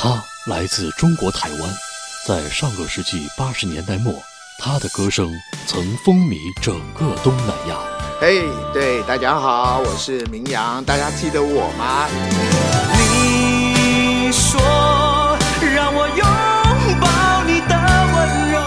[0.00, 1.74] 他来自中国台湾，
[2.24, 4.14] 在上个世纪八十年代末，
[4.56, 5.34] 他的歌声
[5.66, 7.76] 曾风靡整个东南亚。
[8.20, 12.06] 嘿，对，大家好，我是明阳，大家记得我吗？
[12.92, 14.60] 你说
[15.74, 16.24] 让我拥
[17.00, 17.74] 抱你的
[18.14, 18.62] 温柔。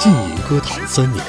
[0.00, 1.24] 浸淫歌坛三年，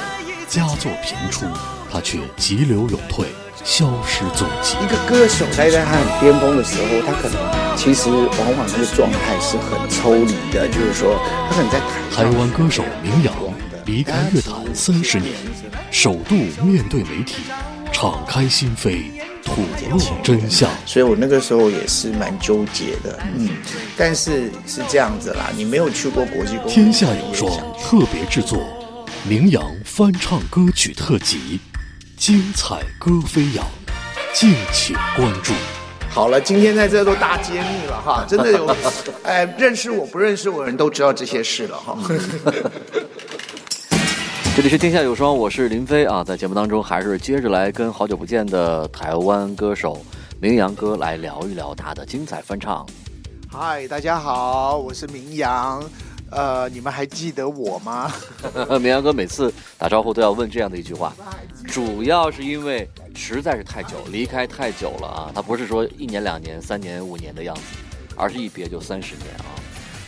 [0.48, 1.46] 佳作频出，
[1.94, 3.24] 他却急流勇退，
[3.62, 4.74] 消失踪迹。
[4.82, 11.16] 一个歌手在在他很巅峰的时候，他可能其实往往那个状态是很抽离的，就是说
[11.48, 11.78] 他可能在
[12.10, 13.32] 台台湾歌手明阳
[13.86, 15.32] 离开乐坛三十年，
[15.92, 17.36] 首度面对媒体，
[17.92, 19.04] 敞开心扉，
[19.44, 20.68] 吐露真相。
[20.84, 23.50] 所以我那个时候也是蛮纠结的，嗯，
[23.96, 27.48] 但是是这样子啦，你没有去过国际公，天下有双
[27.80, 28.58] 特别制作，
[29.28, 31.60] 名扬翻唱歌曲特辑，
[32.24, 33.62] 精彩歌飞扬，
[34.32, 35.52] 敬请关注。
[36.08, 38.74] 好了，今天在这都大揭秘了哈， 真的有，
[39.24, 41.98] 哎，认识我不认识我的人都知道这些事了哈。
[44.56, 50.02] 这里是天下有双，我是林飞啊，在节目当中还是接着来跟好久不见的台湾歌手
[50.40, 52.86] 明阳哥来聊一聊他的精彩翻唱。
[53.52, 55.84] 嗨，大家好，我是明阳，
[56.34, 58.12] 呃，你们还记得我吗？
[58.80, 61.14] 明阳哥每次打招呼都要问这样的一句话，
[61.68, 67.62] 主要是因为实在是太久，离开太久了啊，他不是说一年、两年、三年、五年的样子，
[68.16, 69.54] 而是一别就三十年啊。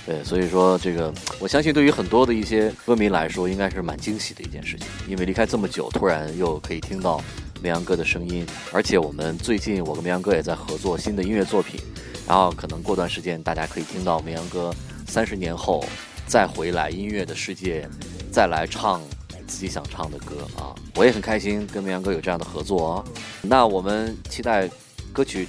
[0.04, 7.20] 对，所以说这个，我相信对于很多的一些歌迷来说，应该是蛮惊喜的一件事情，因为离开这么久，突然又可以听到
[7.62, 11.80] 绵阳哥的声音，而且我们最近我跟绵阳哥也在合作新的音乐作品，
[12.27, 14.72] 然后可能过段时间大家可以听到绵阳哥
[15.06, 15.84] 三十年后
[16.27, 17.88] 再回来音乐的世界，
[18.32, 19.00] 再来唱
[19.46, 23.05] 自己想唱的歌啊，我也很开心跟明阳哥有这样的合作哦。
[23.42, 24.69] 那我们期待
[25.12, 25.47] 歌曲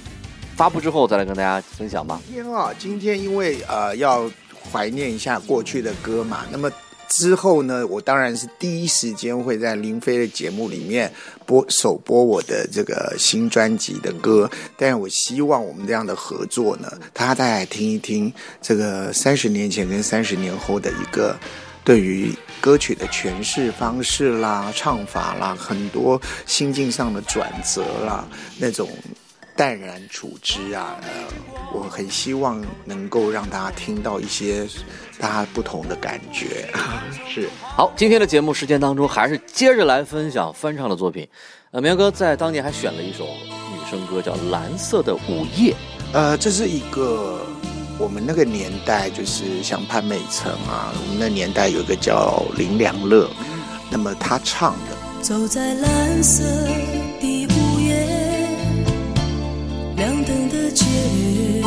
[0.56, 2.20] 发布之后再来跟大家分享吧。
[2.26, 4.30] 今天啊，今天因为呃要
[4.70, 6.70] 怀念一下过去的歌嘛，那么
[7.08, 11.10] 之后呢，我当然是第一时间会在林飞的节目里面
[11.46, 21.36] 播首播我的这个新专辑的歌，但是我希望我们这样的合作呢，大家再来听一听这个三十年前跟三十年后的一个
[21.82, 28.28] 对于歌曲的诠释方式啦、唱法啦，很多心境上的转折啦，
[28.58, 28.88] 那种
[29.58, 31.08] 淡然处之啊，呃，
[31.74, 34.64] 我很希望能够让大家听到一些
[35.18, 36.68] 大家不同的感觉。
[37.28, 41.28] 是，好，今天的节目时间当中，还是接着来分享翻唱的作品。
[41.72, 45.72] 呃，明阳哥在当年还选了一首女生歌，叫《蓝色的午夜》。
[46.12, 47.44] 呃，这是一个
[47.98, 53.28] 我们那个年代，就是像潘美辰啊，我们那年代有一个叫林良乐，
[53.90, 54.96] 那么他唱的。
[55.20, 56.44] 走在蓝色
[57.20, 57.46] 的
[60.78, 61.57] 界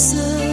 [0.00, 0.49] 蓝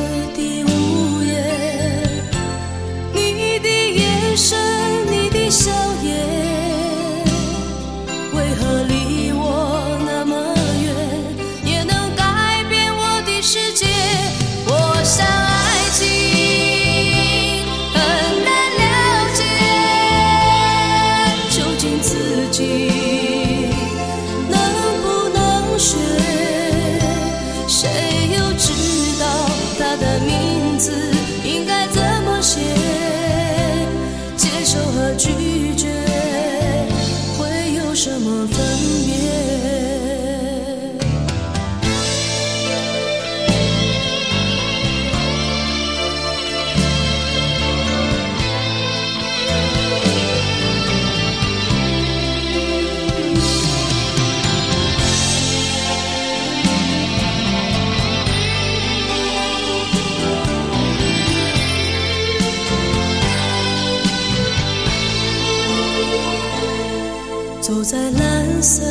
[67.67, 68.81] 走在蓝色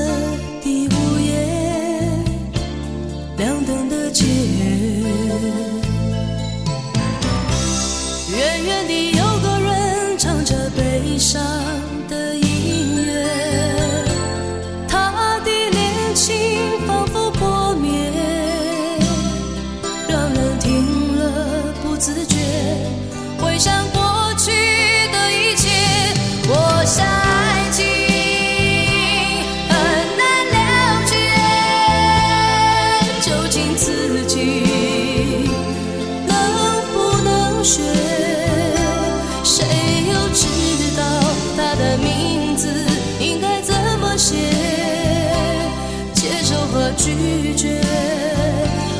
[46.72, 47.80] 和拒绝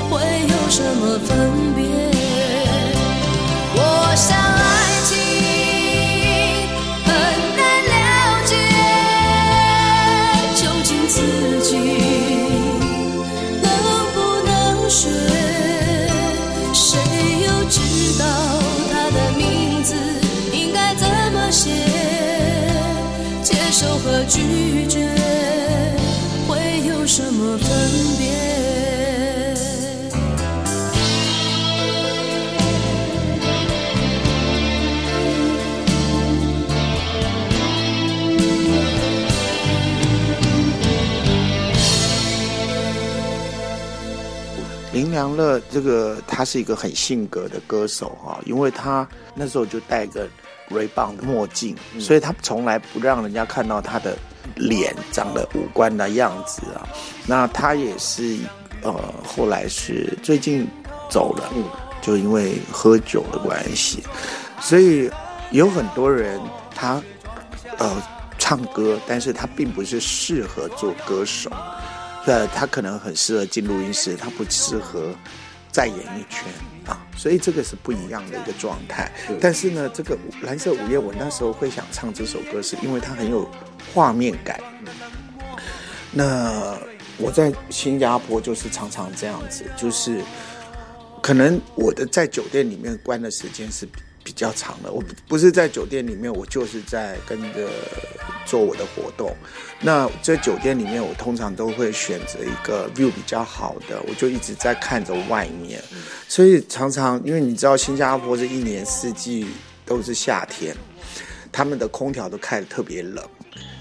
[0.09, 1.85] 会有什么分别？
[3.75, 3.81] 我
[4.17, 4.67] 想爱
[5.05, 5.11] 情
[7.05, 7.09] 很
[7.57, 7.61] 难
[7.93, 7.95] 了
[8.47, 8.55] 解，
[10.55, 11.15] 究竟自
[11.63, 11.71] 己
[13.63, 13.67] 能
[14.15, 14.17] 不
[14.47, 14.51] 能
[14.89, 15.11] 学？
[16.73, 16.99] 谁
[17.47, 17.75] 又知
[18.19, 18.25] 道
[18.91, 19.95] 他的名字
[20.53, 21.71] 应该怎么写？
[23.43, 25.06] 接受和拒绝
[45.17, 50.29] 良乐这个他是一个很性格的歌手哈，因为他那时候就戴个
[50.69, 54.15] Ray Ban 的墨镜，所以他从来不让人家看到他的
[54.57, 56.87] 脸长的五官的样子啊。
[57.27, 58.37] 那他也是
[58.83, 58.93] 呃
[59.25, 60.69] 后来是最近
[61.09, 61.51] 走了，
[62.03, 64.05] 就因为喝酒的关系，
[64.61, 65.11] 所以
[65.51, 66.39] 有很多人
[66.75, 67.03] 他
[67.79, 68.03] 呃
[68.37, 71.51] 唱歌，但是他并不是适合做歌手。
[72.27, 75.15] 呃，他可能很适合进录音室，他不适合
[75.71, 76.45] 在演艺圈
[76.85, 79.11] 啊，所以这个是不一样的一个状态。
[79.41, 83.49] 但是呢，这个蓝色午夜，我那时候会想唱这首歌，是因为它很有
[83.95, 84.61] 画面感。
[86.13, 86.77] 那
[87.17, 90.21] 我在新加坡就是常常这样子，就是
[91.23, 97.71] 可能我的在酒店里面关的时间是比比较长的，我不不是在酒店里面，我就是在跟着
[98.47, 99.35] 做我的活动。
[99.81, 105.83] 那在酒店里面，我通常都会选择一个 view 比较好的，我就一直在看着外面。
[106.29, 109.47] 所以常常，因为你知道新加坡是一年四季
[109.85, 110.75] 都是夏天，
[111.53, 113.23] 他们的空调都开得特别冷。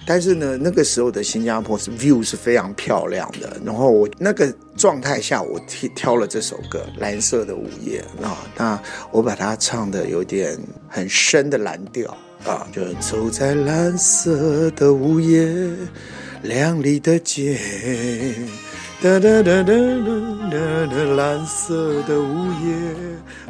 [0.08, 3.60] 但是呢，那个时候的新加坡是 view 是非常漂亮的。
[3.66, 8.80] 然后我那个状态下，我挑挑了这首歌《蓝色的午夜》啊，那
[9.12, 10.56] 我把它唱的有点
[10.88, 12.16] 很深的蓝调
[12.46, 15.48] 啊，就走在蓝色的午夜，
[16.44, 17.60] 亮丽的街。
[19.02, 19.74] 哒哒哒哒
[20.52, 22.76] 哒哒，蓝色的午夜。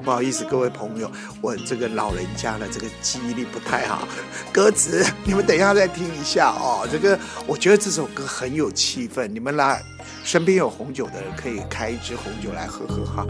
[0.02, 1.12] 不好意思，各位朋友，
[1.42, 4.08] 我这个老人家的这个记忆力不太好，
[4.54, 6.88] 歌词你们等一下再听一下哦。
[6.90, 9.84] 这个我觉得这首歌很有气氛，你们来
[10.24, 13.28] 身边有红酒的人可以开一支红酒来喝喝哈。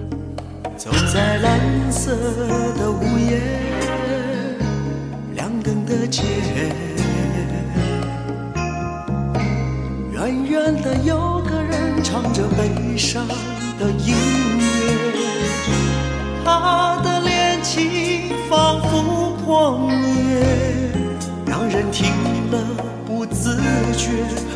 [0.78, 2.16] 走在蓝色
[2.78, 3.40] 的午夜，
[6.06, 6.22] 的街，
[10.12, 13.28] 远远的有个人唱着悲伤
[13.80, 14.14] 的音
[14.60, 14.64] 乐，
[16.44, 20.44] 他的恋情仿佛破灭，
[21.48, 22.06] 让人听
[22.52, 22.60] 了
[23.08, 23.58] 不自
[23.98, 24.10] 觉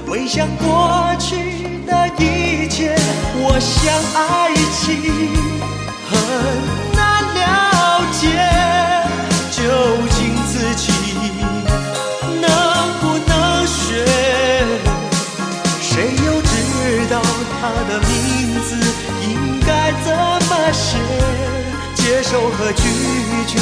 [0.08, 2.96] 回想过去的一切。
[3.42, 5.02] 我想爱情。
[6.12, 6.16] 很
[6.94, 7.42] 难了
[8.12, 8.28] 解，
[9.52, 9.58] 究
[10.12, 10.92] 竟自己
[22.32, 22.84] 受和拒
[23.48, 23.58] 绝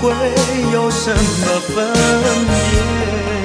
[0.00, 0.12] 会
[0.72, 1.92] 有什么分
[2.46, 3.39] 别？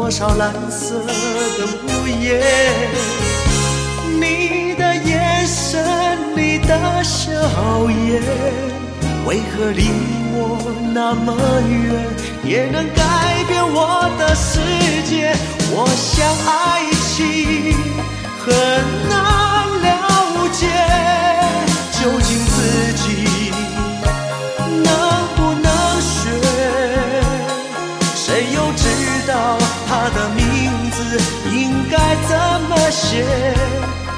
[0.00, 2.40] 多少蓝色的午夜，
[4.20, 5.84] 你的眼神
[6.36, 7.32] 你的笑
[7.90, 8.22] 颜，
[9.26, 9.90] 为何离
[10.34, 11.36] 我那么
[11.68, 12.06] 远，
[12.44, 14.60] 也能改变我的世
[15.10, 15.34] 界？
[15.72, 17.74] 我想爱情
[18.38, 18.46] 很
[19.10, 19.12] 难
[19.82, 19.88] 了
[20.52, 20.62] 解，
[22.00, 22.56] 究竟自
[23.02, 23.26] 己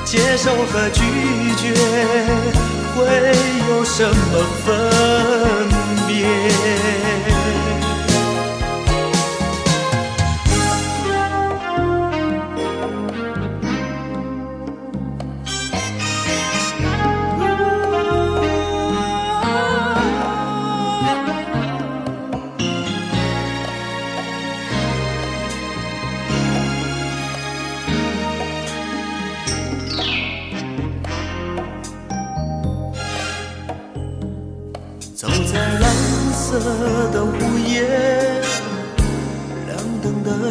[0.05, 1.01] 接受和拒
[1.57, 1.73] 绝
[2.97, 3.07] 会
[3.69, 5.69] 有什么分
[6.09, 7.40] 别？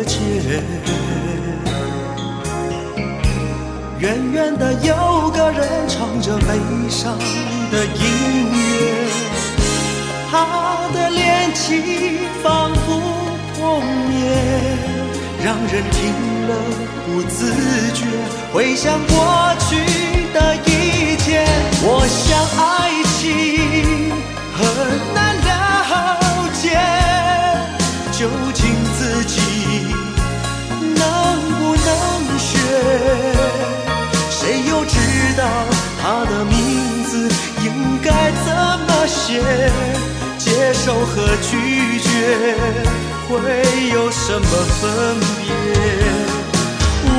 [0.09, 0.17] 灯的街，
[3.99, 6.57] 远远的有个人唱着悲
[6.89, 7.15] 伤
[7.71, 8.01] 的音
[8.51, 8.57] 乐，
[10.31, 12.99] 他的恋情仿佛
[13.55, 14.17] 破灭，
[15.43, 15.99] 让人听
[16.47, 16.51] 了
[17.05, 17.53] 不自
[17.93, 18.05] 觉
[18.51, 19.75] 回想过去
[20.33, 21.45] 的一切。
[21.81, 22.67] 我想爱
[23.19, 23.48] 情。
[39.29, 39.37] 么写？
[40.37, 42.09] 接受和拒绝
[43.27, 43.29] 会
[43.93, 44.47] 有什么
[44.79, 45.47] 分别？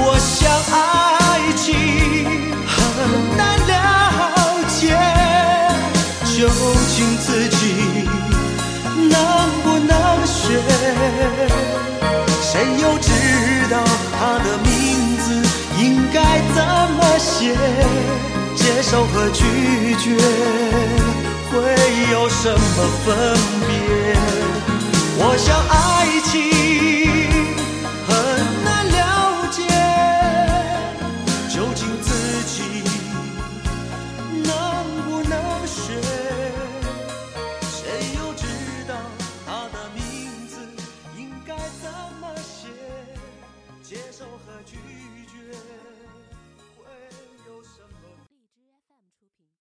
[0.02, 0.76] 我想爱
[1.54, 1.66] 情
[2.66, 2.76] 很
[3.36, 3.70] 难了
[4.68, 4.80] 解。
[6.24, 6.48] 究
[6.88, 7.58] 竟自己
[9.08, 9.14] 能
[9.62, 9.92] 不能
[10.26, 10.58] 学？
[12.42, 13.08] 谁又知
[13.70, 13.74] 道
[14.18, 14.68] 他的名
[15.18, 15.24] 字
[15.78, 15.80] 应
[16.12, 16.18] 该
[16.54, 16.58] 怎
[16.96, 17.54] 么写？
[18.56, 20.16] 接受和拒绝
[21.50, 21.58] 会
[22.12, 23.08] 有什么分
[23.66, 23.74] 别？
[25.22, 25.59] 我想